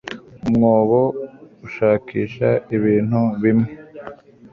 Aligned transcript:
umwobo 0.47 0.99
ushakisha 1.67 2.49
ibintu 2.75 3.19
bimwe 3.41 3.69